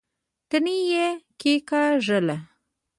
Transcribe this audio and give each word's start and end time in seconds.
تڼۍ 0.49 0.77
يې 0.91 1.05
کېکاږله. 1.39 2.37